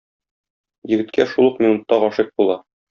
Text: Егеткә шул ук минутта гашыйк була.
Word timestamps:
Егеткә 0.93 1.29
шул 1.35 1.51
ук 1.51 1.63
минутта 1.67 2.05
гашыйк 2.07 2.37
була. 2.43 2.63